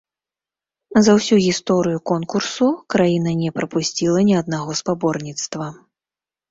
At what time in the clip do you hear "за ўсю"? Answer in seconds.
1.07-1.35